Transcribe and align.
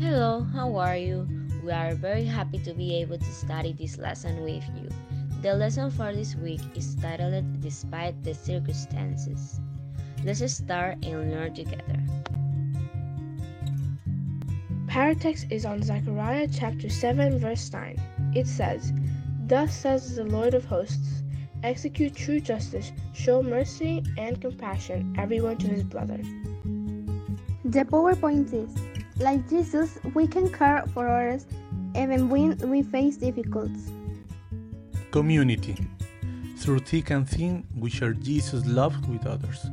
Hello, 0.00 0.46
how 0.54 0.76
are 0.76 0.96
you? 0.96 1.28
We 1.62 1.72
are 1.72 1.94
very 1.94 2.24
happy 2.24 2.58
to 2.60 2.72
be 2.72 2.96
able 3.02 3.18
to 3.18 3.32
study 3.32 3.74
this 3.74 3.98
lesson 3.98 4.42
with 4.42 4.64
you. 4.74 4.88
The 5.42 5.52
lesson 5.52 5.90
for 5.90 6.14
this 6.14 6.34
week 6.36 6.62
is 6.74 6.96
titled 6.96 7.60
Despite 7.60 8.24
the 8.24 8.32
Circumstances. 8.32 9.60
Let's 10.24 10.40
start 10.54 11.04
and 11.04 11.30
learn 11.30 11.52
together. 11.52 12.00
Power 14.88 15.14
text 15.14 15.48
is 15.50 15.66
on 15.66 15.82
Zechariah 15.82 16.48
chapter 16.50 16.88
7, 16.88 17.38
verse 17.38 17.70
9. 17.70 18.00
It 18.34 18.46
says, 18.46 18.94
Thus 19.48 19.74
says 19.74 20.16
the 20.16 20.24
Lord 20.24 20.54
of 20.54 20.64
hosts, 20.64 21.22
execute 21.62 22.16
true 22.16 22.40
justice, 22.40 22.90
show 23.12 23.42
mercy 23.42 24.02
and 24.16 24.40
compassion, 24.40 25.14
everyone 25.18 25.58
to 25.58 25.68
his 25.68 25.84
brother. 25.84 26.22
The 27.66 27.84
PowerPoint 27.84 28.54
is 28.54 28.74
like 29.20 29.48
Jesus, 29.48 29.98
we 30.14 30.26
can 30.26 30.50
care 30.50 30.84
for 30.94 31.06
others 31.06 31.46
even 31.94 32.28
when 32.28 32.56
we 32.70 32.82
face 32.82 33.16
difficulties. 33.16 33.90
Community. 35.10 35.76
Through 36.56 36.80
thick 36.80 37.10
and 37.10 37.28
thin, 37.28 37.66
we 37.76 37.90
share 37.90 38.12
Jesus' 38.12 38.66
love 38.66 39.08
with 39.08 39.26
others. 39.26 39.66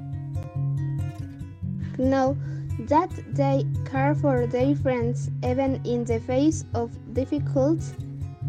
Know 1.98 2.38
that 2.80 3.10
they 3.34 3.66
care 3.86 4.16
for 4.16 4.46
their 4.48 4.76
friends 4.76 5.30
even 5.44 5.82
in 5.86 6.04
the 6.06 6.20
face 6.20 6.66
of 6.74 6.92
difficulties 7.14 7.94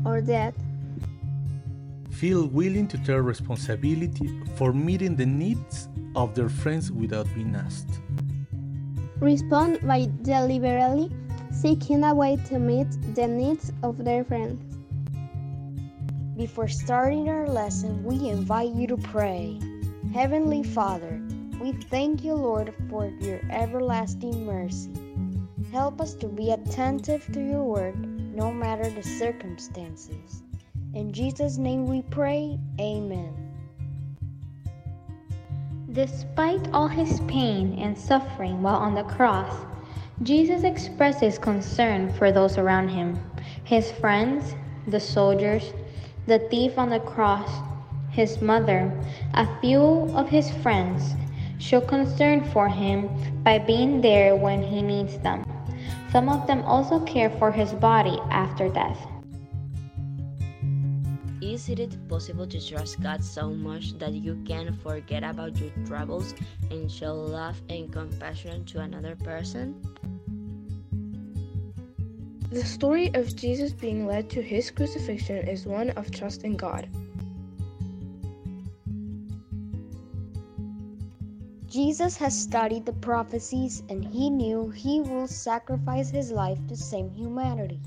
or 0.05 0.21
death. 0.21 0.55
Feel 2.11 2.47
willing 2.47 2.89
to 2.89 2.99
take 2.99 3.23
responsibility 3.23 4.43
for 4.57 4.73
meeting 4.73 5.17
the 5.17 5.27
needs 5.27 5.89
of 6.17 6.35
their 6.35 6.49
friends 6.49 6.91
without 6.91 7.27
being 7.35 7.55
asked. 7.55 8.01
Respond 9.21 9.81
by 9.83 10.09
deliberately 10.23 11.11
seeking 11.51 12.05
a 12.05 12.15
way 12.15 12.37
to 12.47 12.59
meet 12.59 12.87
the 13.15 13.27
needs 13.27 13.73
of 13.83 14.05
their 14.05 14.23
friends. 14.23 14.79
Before 16.37 16.69
starting 16.69 17.29
our 17.29 17.49
lesson, 17.49 18.05
we 18.05 18.29
invite 18.29 18.71
you 18.71 18.87
to 18.87 18.97
pray. 18.97 19.59
Heavenly 20.15 20.63
Father, 20.63 21.21
we 21.61 21.73
thank 21.73 22.23
you, 22.23 22.35
Lord, 22.35 22.73
for 22.89 23.07
your 23.21 23.41
everlasting 23.51 24.47
mercy. 24.47 24.93
Help 25.73 26.01
us 26.01 26.15
to 26.15 26.29
be 26.29 26.53
attentive 26.53 27.27
to 27.33 27.41
your 27.41 27.65
word, 27.65 27.99
no 28.35 28.53
matter 28.53 28.89
the 28.89 29.03
circumstances. 29.03 30.45
In 30.95 31.13
Jesus' 31.13 31.59
name 31.59 31.87
we 31.87 32.03
pray, 32.03 32.57
Amen. 32.81 33.48
Despite 35.99 36.73
all 36.73 36.87
his 36.87 37.19
pain 37.23 37.77
and 37.77 37.99
suffering 37.99 38.63
while 38.63 38.77
on 38.77 38.95
the 38.95 39.03
cross, 39.03 39.53
Jesus 40.23 40.63
expresses 40.63 41.41
concern 41.41 42.13
for 42.13 42.31
those 42.31 42.57
around 42.57 42.91
him 42.91 43.19
his 43.65 43.91
friends, 43.91 44.55
the 44.87 45.01
soldiers, 45.01 45.73
the 46.29 46.39
thief 46.51 46.79
on 46.79 46.89
the 46.89 47.01
cross, 47.01 47.51
his 48.13 48.41
mother, 48.41 48.93
a 49.35 49.49
few 49.61 49.83
of 50.15 50.29
his 50.29 50.49
friends 50.63 51.17
show 51.59 51.81
concern 51.81 52.45
for 52.45 52.69
him 52.69 53.11
by 53.43 53.59
being 53.59 54.01
there 54.01 54.37
when 54.37 54.63
he 54.63 54.81
needs 54.81 55.19
them. 55.19 55.45
Some 56.13 56.29
of 56.29 56.47
them 56.47 56.63
also 56.63 57.01
care 57.07 57.29
for 57.29 57.51
his 57.51 57.73
body 57.73 58.21
after 58.31 58.69
death. 58.69 59.05
Is 61.59 61.69
it 61.69 62.09
possible 62.09 62.47
to 62.47 62.61
trust 62.65 63.01
God 63.01 63.25
so 63.25 63.51
much 63.51 63.99
that 63.99 64.13
you 64.13 64.41
can 64.47 64.73
forget 64.77 65.25
about 65.25 65.59
your 65.59 65.73
troubles 65.85 66.33
and 66.71 66.89
show 66.89 67.13
love 67.13 67.61
and 67.69 67.93
compassion 67.93 68.65
to 68.67 68.79
another 68.79 69.17
person? 69.17 69.75
The 72.53 72.65
story 72.65 73.11
of 73.13 73.35
Jesus 73.35 73.73
being 73.73 74.07
led 74.07 74.31
to 74.31 74.41
his 74.41 74.71
crucifixion 74.71 75.49
is 75.49 75.67
one 75.67 75.91
of 75.91 76.13
trust 76.13 76.45
in 76.45 76.57
God. 76.57 76.89
Jesus 81.67 82.17
has 82.19 82.41
studied 82.41 82.87
the 82.87 82.93
prophecies 82.93 83.83
and 83.89 84.05
he 84.05 84.31
knew 84.31 84.71
he 84.71 85.01
will 85.01 85.27
sacrifice 85.27 86.09
his 86.09 86.31
life 86.31 86.65
to 86.69 86.77
save 86.77 87.11
humanity. 87.17 87.81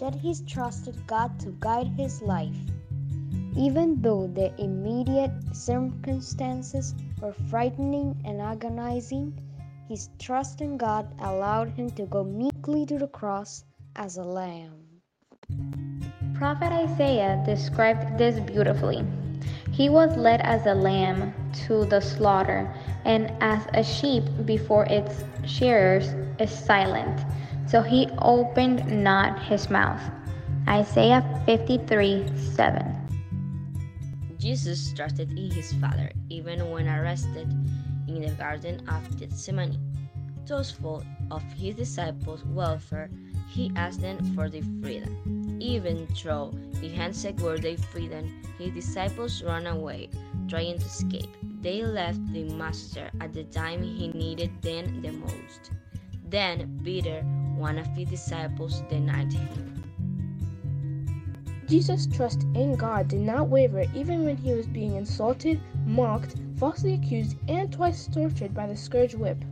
Yet 0.00 0.14
he 0.14 0.32
trusted 0.46 0.94
God 1.08 1.40
to 1.40 1.56
guide 1.58 1.88
his 1.88 2.22
life. 2.22 2.54
Even 3.56 4.02
though 4.02 4.26
the 4.26 4.52
immediate 4.60 5.30
circumstances 5.52 6.92
were 7.20 7.32
frightening 7.32 8.20
and 8.24 8.40
agonizing, 8.40 9.32
his 9.88 10.10
trust 10.18 10.60
in 10.60 10.76
God 10.76 11.06
allowed 11.20 11.68
him 11.70 11.90
to 11.92 12.04
go 12.06 12.24
meekly 12.24 12.84
to 12.86 12.98
the 12.98 13.06
cross 13.06 13.64
as 13.94 14.16
a 14.16 14.24
lamb. 14.24 14.72
Prophet 16.34 16.72
Isaiah 16.72 17.40
described 17.46 18.18
this 18.18 18.40
beautifully. 18.40 19.04
He 19.70 19.88
was 19.88 20.16
led 20.16 20.40
as 20.40 20.66
a 20.66 20.74
lamb 20.74 21.32
to 21.66 21.84
the 21.84 22.00
slaughter, 22.00 22.72
and 23.04 23.30
as 23.40 23.66
a 23.74 23.84
sheep 23.84 24.24
before 24.44 24.86
its 24.86 25.22
shearers 25.46 26.12
is 26.40 26.50
silent, 26.50 27.20
so 27.68 27.82
he 27.82 28.08
opened 28.18 29.04
not 29.04 29.40
his 29.44 29.70
mouth. 29.70 30.02
Isaiah 30.66 31.22
53 31.46 32.26
7. 32.36 33.03
Jesus 34.44 34.92
trusted 34.92 35.30
in 35.30 35.50
his 35.50 35.72
Father 35.80 36.12
even 36.28 36.70
when 36.70 36.86
arrested 36.86 37.48
in 38.06 38.20
the 38.20 38.28
Garden 38.36 38.86
of 38.90 39.00
Gethsemane. 39.18 39.80
Thoughtful 40.44 41.02
of 41.30 41.42
his 41.54 41.76
disciples' 41.76 42.44
welfare, 42.44 43.08
he 43.48 43.72
asked 43.74 44.02
them 44.02 44.20
for 44.34 44.50
their 44.50 44.60
freedom. 44.82 45.56
Even 45.62 46.06
though 46.22 46.52
he 46.78 46.90
had 46.90 47.16
secured 47.16 47.62
their 47.62 47.78
freedom, 47.78 48.42
his 48.58 48.74
disciples 48.74 49.42
ran 49.42 49.66
away, 49.66 50.10
trying 50.46 50.78
to 50.78 50.84
escape. 50.84 51.34
They 51.62 51.82
left 51.82 52.20
the 52.34 52.44
Master 52.52 53.10
at 53.22 53.32
the 53.32 53.44
time 53.44 53.82
he 53.82 54.08
needed 54.08 54.60
them 54.60 55.00
the 55.00 55.12
most. 55.12 55.70
Then 56.28 56.82
Peter, 56.84 57.22
one 57.56 57.78
of 57.78 57.86
his 57.96 58.10
disciples, 58.10 58.82
denied 58.90 59.32
him. 59.32 59.83
Jesus' 61.66 62.06
trust 62.06 62.42
in 62.54 62.76
God 62.76 63.08
did 63.08 63.20
not 63.20 63.48
waver 63.48 63.84
even 63.94 64.24
when 64.24 64.36
he 64.36 64.52
was 64.52 64.66
being 64.66 64.96
insulted, 64.96 65.60
mocked, 65.86 66.36
falsely 66.56 66.94
accused, 66.94 67.36
and 67.48 67.72
twice 67.72 68.06
tortured 68.06 68.54
by 68.54 68.66
the 68.66 68.76
scourge 68.76 69.14
whip. 69.14 69.44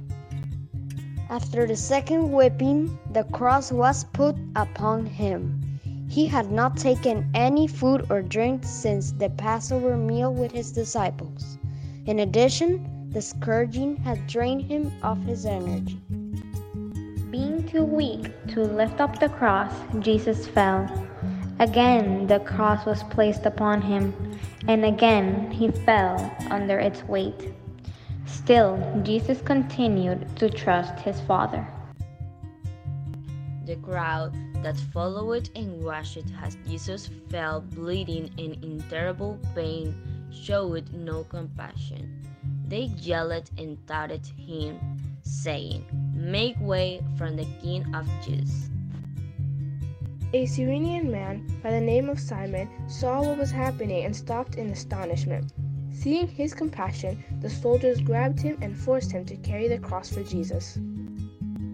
After 1.31 1.67
the 1.67 1.77
second 1.77 2.31
whipping, 2.31 2.99
the 3.13 3.25
cross 3.25 3.73
was 3.73 4.05
put 4.05 4.37
upon 4.55 5.07
him. 5.07 5.61
He 6.09 6.27
had 6.27 6.53
not 6.53 6.77
taken 6.77 7.31
any 7.33 7.67
food 7.67 8.07
or 8.11 8.21
drink 8.21 8.65
since 8.65 9.13
the 9.13 9.31
Passover 9.31 9.97
meal 9.97 10.35
with 10.35 10.53
his 10.53 10.71
disciples. 10.71 11.57
In 12.05 12.19
addition, 12.19 13.09
the 13.11 13.23
scourging 13.23 13.97
had 13.97 14.27
drained 14.27 14.63
him 14.63 14.93
of 15.03 15.25
his 15.25 15.47
energy. 15.47 16.01
Being 17.31 17.67
too 17.67 17.85
weak 17.85 18.31
to 18.49 18.63
lift 18.63 19.01
up 19.01 19.19
the 19.19 19.31
cross, 19.31 19.73
Jesus 20.01 20.47
fell. 20.47 20.87
Again 21.63 22.27
the 22.27 22.41
cross 22.41 22.85
was 22.85 23.05
placed 23.05 23.47
upon 23.47 23.83
him, 23.83 24.13
and 24.67 24.85
again 24.85 25.49
he 25.53 25.71
fell 25.71 26.19
under 26.51 26.81
its 26.81 27.05
weight. 27.05 27.55
Still, 28.27 28.83
Jesus 29.05 29.41
continued 29.41 30.27
to 30.39 30.51
trust 30.51 30.99
his 30.99 31.21
Father. 31.21 31.65
The 33.65 33.77
crowd 33.77 34.35
that 34.65 34.75
followed 34.93 35.51
and 35.55 35.85
watched 35.85 36.27
as 36.43 36.59
Jesus 36.67 37.09
fell 37.31 37.61
bleeding 37.61 38.35
and 38.39 38.59
in 38.65 38.83
terrible 38.91 39.39
pain 39.55 39.95
showed 40.33 40.93
no 40.93 41.23
compassion. 41.23 42.27
They 42.67 42.91
yelled 42.99 43.53
and 43.57 43.79
taunted 43.87 44.27
him, 44.37 44.81
saying, 45.23 45.87
Make 46.13 46.59
way 46.59 47.07
for 47.17 47.31
the 47.31 47.47
King 47.63 47.87
of 47.95 48.09
Jews. 48.27 48.72
A 50.35 50.47
Cyrenian 50.47 51.11
man 51.11 51.47
by 51.63 51.73
the 51.73 51.81
name 51.81 52.09
of 52.09 52.19
Simon 52.19 52.67
saw 52.89 53.21
what 53.21 53.37
was 53.37 53.51
happening 53.51 54.07
and 54.07 54.17
stopped 54.17 54.55
in 54.55 54.71
astonishment. 54.71 55.53
Seeing 55.91 56.27
his 56.27 56.55
compassion, 56.55 57.23
the 57.43 57.51
soldiers 57.51 58.01
grabbed 58.01 58.41
him 58.41 58.57
and 58.63 58.75
forced 58.75 59.13
him 59.13 59.27
to 59.27 59.37
carry 59.37 59.69
the 59.69 59.79
cross 59.79 60.11
for 60.11 60.23
Jesus. 60.23 60.79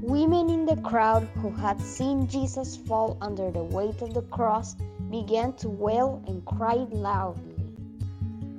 Women 0.02 0.50
in 0.50 0.66
the 0.66 0.82
crowd 0.82 1.28
who 1.36 1.50
had 1.50 1.80
seen 1.80 2.26
Jesus 2.26 2.76
fall 2.76 3.16
under 3.20 3.52
the 3.52 3.62
weight 3.62 4.02
of 4.02 4.12
the 4.12 4.22
cross 4.22 4.74
began 5.08 5.52
to 5.58 5.68
wail 5.68 6.20
and 6.26 6.44
cry 6.44 6.84
loudly. 6.90 7.54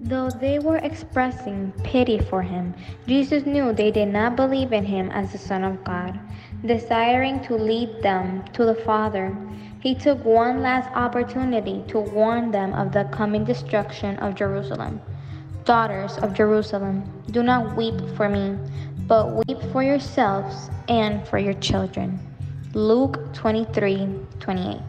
Though 0.01 0.29
they 0.29 0.59
were 0.59 0.77
expressing 0.77 1.73
pity 1.83 2.19
for 2.19 2.41
him, 2.41 2.73
Jesus 3.05 3.45
knew 3.45 3.73
they 3.73 3.91
did 3.91 4.07
not 4.07 4.37
believe 4.37 4.71
in 4.71 4.85
him 4.85 5.11
as 5.11 5.33
the 5.33 5.37
Son 5.37 5.65
of 5.65 5.83
God. 5.83 6.17
Desiring 6.65 7.41
to 7.41 7.55
lead 7.55 8.01
them 8.01 8.45
to 8.53 8.63
the 8.63 8.75
Father, 8.75 9.35
he 9.79 9.95
took 9.95 10.23
one 10.25 10.61
last 10.61 10.89
opportunity 10.93 11.83
to 11.87 11.99
warn 11.99 12.51
them 12.51 12.73
of 12.73 12.91
the 12.91 13.05
coming 13.05 13.45
destruction 13.45 14.17
of 14.19 14.35
Jerusalem. 14.35 15.01
Daughters 15.63 16.17
of 16.17 16.33
Jerusalem, 16.33 17.03
do 17.31 17.43
not 17.43 17.77
weep 17.77 17.95
for 18.15 18.27
me, 18.27 18.57
but 19.07 19.47
weep 19.47 19.61
for 19.71 19.83
yourselves 19.83 20.69
and 20.89 21.25
for 21.27 21.37
your 21.37 21.53
children. 21.55 22.19
Luke 22.73 23.33
23 23.33 24.07
28. 24.39 24.79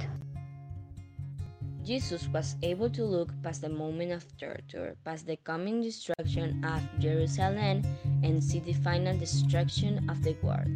Jesus 1.85 2.29
was 2.29 2.57
able 2.63 2.91
to 2.91 3.05
look 3.05 3.31
past 3.43 3.63
the 3.63 3.69
moment 3.69 4.13
of 4.13 4.23
torture, 4.39 4.95
past 5.05 5.27
the 5.27 5.37
coming 5.43 5.83
destruction 5.83 6.63
of 6.65 6.83
Jerusalem, 7.01 7.83
and 8.23 8.43
see 8.43 8.61
the 8.61 8.75
final 8.75 9.17
destruction 9.17 10.09
of 10.09 10.23
the 10.23 10.37
world. 10.43 10.71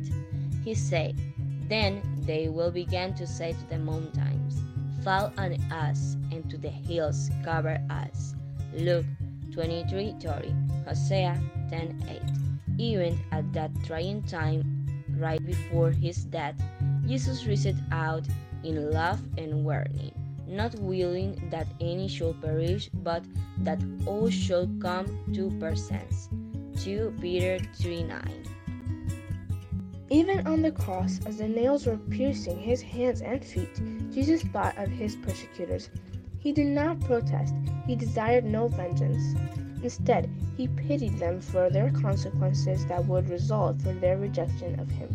He 0.65 0.75
said, 0.75 1.15
Then 1.69 2.03
they 2.27 2.49
will 2.49 2.71
begin 2.71 3.15
to 3.15 3.27
say 3.27 3.53
to 3.53 3.69
the 3.69 3.79
mountains, 3.79 4.61
Fall 5.03 5.33
on 5.37 5.55
us, 5.71 6.17
and 6.33 6.49
to 6.51 6.57
the 6.57 6.71
hills, 6.71 7.31
cover 7.45 7.79
us. 7.91 8.35
Luke 8.73 9.07
23 9.53 10.17
30, 10.21 10.55
Hosea 10.87 11.41
10 11.71 12.05
8. 12.09 12.81
Even 12.81 13.19
at 13.33 13.53
that 13.53 13.71
trying 13.85 14.23
time, 14.23 14.87
right 15.17 15.45
before 15.45 15.91
his 15.91 16.25
death, 16.25 16.57
Jesus 17.07 17.47
reached 17.47 17.79
out 17.93 18.27
in 18.65 18.91
love 18.91 19.21
and 19.37 19.65
warning 19.65 20.13
not 20.47 20.75
willing 20.77 21.49
that 21.51 21.67
any 21.81 22.09
should 22.09 22.41
perish, 22.41 22.91
but 23.03 23.25
that 23.59 23.81
all 24.07 24.31
should 24.31 24.81
come 24.81 25.07
to 25.33 25.49
repentance. 25.49 26.29
2 26.83 27.15
Peter 27.21 27.59
3 27.75 28.05
9. 28.05 28.54
Even 30.11 30.47
on 30.47 30.63
the 30.63 30.71
cross, 30.71 31.21
as 31.27 31.39
the 31.39 31.49
nails 31.49 31.87
were 31.87 31.97
piercing 31.97 32.59
his 32.59 32.83
hands 32.83 33.23
and 33.23 33.45
feet, 33.45 33.81
Jesus 34.13 34.43
thought 34.43 34.77
of 34.79 34.89
his 34.89 35.17
persecutors. 35.17 35.91
He 36.39 36.53
did 36.53 36.67
not 36.67 37.01
protest, 37.01 37.55
he 37.87 37.97
desired 37.97 38.45
no 38.45 38.69
vengeance. 38.69 39.35
Instead, 39.83 40.31
he 40.57 40.69
pitied 40.69 41.19
them 41.19 41.41
for 41.41 41.71
their 41.71 41.91
consequences 41.91 42.87
that 42.87 43.05
would 43.07 43.29
result 43.29 43.81
from 43.83 44.01
their 44.01 44.19
rejection 44.19 44.79
of 44.79 44.91
him. 44.91 45.09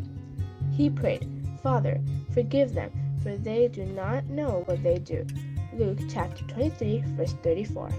He 0.72 0.90
prayed, 0.90 1.28
Father, 1.62 2.02
forgive 2.34 2.74
them 2.74 2.92
for 3.22 3.36
they 3.38 3.68
do 3.68 3.86
not 3.86 4.26
know 4.26 4.64
what 4.66 4.82
they 4.84 4.98
do. 4.98 5.26
Luke 5.74 6.00
chapter 6.10 6.44
23, 6.46 7.04
verse 7.16 7.36
34. 7.44 7.90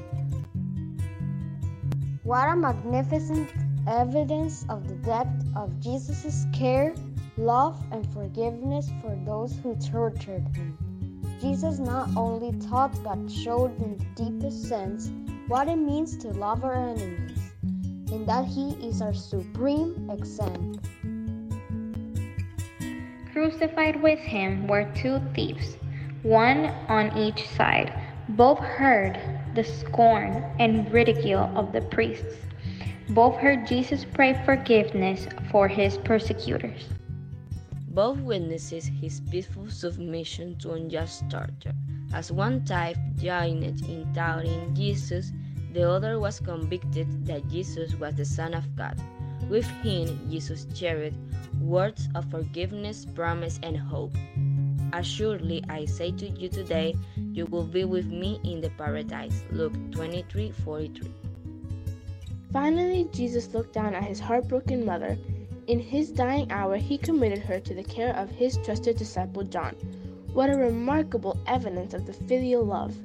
What 2.23 2.49
a 2.49 2.57
magnificent 2.57 3.51
evidence 3.87 4.65
of 4.69 4.88
the 4.88 4.94
depth 4.97 5.44
of 5.56 5.79
Jesus' 5.81 6.47
care, 6.53 6.94
love, 7.37 7.82
and 7.93 8.06
forgiveness 8.12 8.91
for 9.00 9.17
those 9.25 9.56
who 9.62 9.75
tortured 9.77 10.47
him. 10.55 10.77
Jesus 11.41 11.79
not 11.79 12.09
only 12.17 12.53
taught 12.69 12.93
but 13.03 13.31
showed 13.31 13.77
in 13.81 13.97
the 13.97 14.25
deepest 14.25 14.65
sense 14.69 15.11
what 15.49 15.69
it 15.69 15.77
means 15.77 16.17
to 16.19 16.29
love 16.29 16.65
our 16.65 16.75
enemies, 16.75 17.38
and 17.62 18.27
that 18.27 18.44
he 18.44 18.73
is 18.87 19.00
our 19.00 19.15
supreme 19.15 20.11
example. 20.11 20.79
Crucified 23.32 24.03
with 24.03 24.19
him 24.19 24.67
were 24.67 24.93
two 24.94 25.21
thieves, 25.35 25.77
one 26.23 26.67
on 26.88 27.17
each 27.17 27.49
side. 27.49 27.93
Both 28.31 28.59
heard 28.59 29.19
the 29.55 29.65
scorn 29.65 30.44
and 30.59 30.93
ridicule 30.93 31.50
of 31.56 31.73
the 31.73 31.81
priests. 31.81 32.37
Both 33.11 33.39
heard 33.39 33.67
Jesus 33.67 34.05
pray 34.05 34.41
forgiveness 34.45 35.27
for 35.51 35.67
his 35.67 35.99
persecutors. 35.99 36.87
Both 37.89 38.19
witnesses 38.21 38.87
his 38.87 39.21
peaceful 39.33 39.69
submission 39.69 40.57
to 40.59 40.75
unjust 40.75 41.29
torture. 41.29 41.75
As 42.15 42.31
one 42.31 42.65
type 42.65 42.97
joined 43.17 43.65
in 43.65 44.12
doubting 44.12 44.73
Jesus, 44.77 45.33
the 45.73 45.91
other 45.91 46.21
was 46.21 46.39
convicted 46.39 47.27
that 47.27 47.49
Jesus 47.49 47.97
was 47.97 48.15
the 48.15 48.25
Son 48.25 48.55
of 48.55 48.77
God. 48.77 48.95
With 49.49 49.67
him, 49.83 50.31
Jesus 50.31 50.69
shared 50.73 51.15
words 51.61 52.06
of 52.15 52.31
forgiveness, 52.31 53.05
promise, 53.05 53.59
and 53.65 53.77
hope. 53.77 54.15
Assuredly, 54.93 55.65
I 55.69 55.85
say 55.87 56.13
to 56.13 56.29
you 56.29 56.49
today, 56.49 56.95
you 57.17 57.47
will 57.47 57.67
be 57.67 57.83
with 57.83 58.06
me 58.06 58.39
in 58.45 58.61
the 58.61 58.71
paradise. 58.71 59.43
Luke 59.51 59.75
23 59.91 60.53
43. 60.53 61.30
Finally, 62.52 63.08
Jesus 63.12 63.55
looked 63.55 63.73
down 63.73 63.94
at 63.94 64.02
his 64.02 64.19
heartbroken 64.19 64.85
mother. 64.85 65.17
In 65.69 65.79
his 65.79 66.11
dying 66.11 66.50
hour, 66.50 66.76
he 66.76 66.99
committed 66.99 67.38
her 67.38 67.61
to 67.61 67.75
the 67.75 67.85
care 67.85 68.17
of 68.17 68.29
his 68.29 68.56
trusted 68.58 68.97
disciple 68.97 69.44
John. 69.44 69.76
What 70.32 70.50
a 70.50 70.56
remarkable 70.56 71.37
evidence 71.47 71.94
of 71.94 72.06
the 72.06 72.12
filial 72.12 72.64
love! 72.64 72.97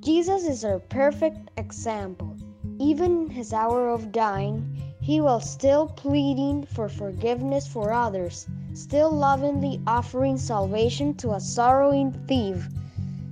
Jesus 0.00 0.46
is 0.46 0.64
our 0.66 0.80
perfect 0.80 1.50
example. 1.56 2.36
Even 2.78 3.22
in 3.22 3.30
his 3.30 3.54
hour 3.54 3.88
of 3.88 4.12
dying, 4.12 4.76
he 5.00 5.20
was 5.22 5.50
still 5.50 5.86
pleading 5.86 6.64
for 6.64 6.90
forgiveness 6.90 7.66
for 7.66 7.90
others, 7.90 8.46
still 8.74 9.10
lovingly 9.10 9.80
offering 9.86 10.36
salvation 10.36 11.14
to 11.14 11.32
a 11.32 11.40
sorrowing 11.40 12.12
thief, 12.28 12.68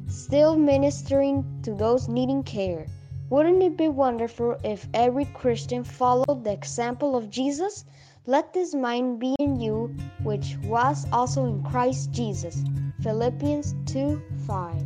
still 0.07 0.57
ministering 0.57 1.45
to 1.63 1.75
those 1.75 2.09
needing 2.09 2.43
care. 2.43 2.87
Wouldn't 3.31 3.63
it 3.63 3.77
be 3.77 3.89
wonderful 3.89 4.57
if 4.65 4.87
every 4.95 5.27
Christian 5.27 5.85
followed 5.85 6.45
the 6.45 6.53
example 6.53 7.15
of 7.15 7.29
Jesus? 7.29 7.85
Let 8.25 8.55
this 8.55 8.75
mind 8.75 9.21
be 9.21 9.35
in 9.39 9.61
you, 9.61 9.95
which 10.23 10.57
was 10.65 11.07
also 11.13 11.45
in 11.45 11.63
Christ 11.63 12.11
Jesus. 12.11 12.65
Philippians 13.03 13.75
2 13.85 14.23
5. 14.47 14.83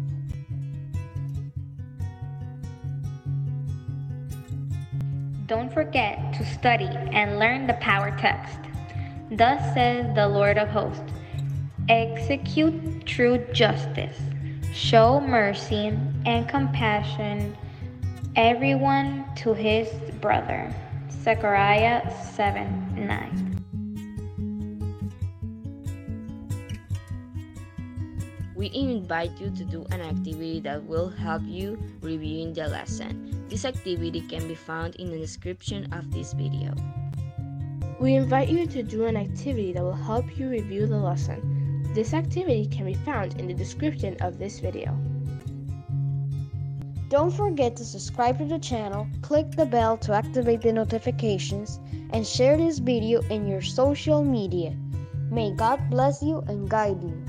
Don't 5.47 5.73
forget 5.73 6.33
to 6.35 6.45
study 6.45 6.89
and 7.13 7.39
learn 7.39 7.69
the 7.69 7.75
power 7.75 8.17
text. 8.19 8.59
Thus 9.31 9.63
says 9.73 10.13
the 10.17 10.27
Lord 10.27 10.59
of 10.59 10.69
hosts 10.69 11.13
Execute 11.89 13.07
true 13.07 13.39
justice, 13.53 14.19
show 14.73 15.21
mercy 15.21 15.97
and 16.27 16.49
compassion, 16.49 17.57
everyone 18.37 19.27
to 19.37 19.53
his 19.53 19.89
brother. 20.21 20.75
Zechariah 21.23 22.11
7 22.35 23.07
9. 23.07 23.49
We 28.57 28.71
invite 28.73 29.39
you 29.39 29.51
to 29.51 29.65
do 29.65 29.85
an 29.91 30.01
activity 30.01 30.61
that 30.61 30.83
will 30.85 31.11
help 31.11 31.43
you 31.45 31.79
reviewing 32.01 32.55
the 32.55 32.69
lesson. 32.69 33.45
This 33.49 33.67
activity 33.67 34.23
can 34.23 34.49
be 34.49 34.55
found 34.55 34.97
in 34.97 35.11
the 35.11 35.19
description 35.19 35.93
of 35.93 36.11
this 36.11 36.33
video. 36.33 36.73
We 38.01 38.15
invite 38.15 38.49
you 38.49 38.67
to 38.67 38.83
do 38.83 39.05
an 39.05 39.17
activity 39.17 39.75
that 39.75 39.83
will 39.83 39.93
help 39.93 40.39
you 40.39 40.49
review 40.49 40.87
the 40.87 40.97
lesson. 40.97 41.93
This 41.95 42.15
activity 42.15 42.67
can 42.67 42.87
be 42.87 42.95
found 42.95 43.39
in 43.39 43.47
the 43.47 43.55
description 43.55 44.17
of 44.21 44.39
this 44.39 44.59
video. 44.59 44.97
Don't 47.13 47.31
forget 47.31 47.77
to 47.77 47.85
subscribe 47.85 48.39
to 48.39 48.47
the 48.47 48.59
channel, 48.59 49.07
click 49.21 49.51
the 49.51 49.67
bell 49.67 49.99
to 49.99 50.15
activate 50.15 50.63
the 50.63 50.73
notifications, 50.73 51.79
and 52.09 52.27
share 52.27 52.57
this 52.57 52.79
video 52.79 53.21
in 53.29 53.47
your 53.47 53.61
social 53.61 54.25
media. 54.25 54.75
May 55.31 55.51
God 55.55 55.91
bless 55.91 56.23
you 56.23 56.43
and 56.49 56.71
guide 56.71 57.03
you. 57.03 57.23